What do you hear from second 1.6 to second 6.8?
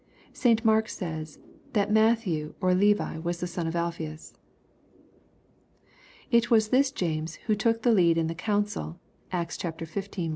that Matthew or Levi was the son of Alphaeus. It was